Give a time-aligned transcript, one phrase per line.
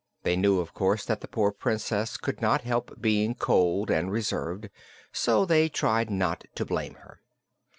[0.23, 4.69] They knew, of course, that the poor Princess could not help being cold and reserved,
[5.11, 7.21] so they tried not to blame her.